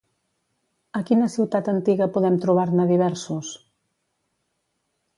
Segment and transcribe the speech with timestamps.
[0.99, 3.55] A quina ciutat antiga podem trobar-ne diversos?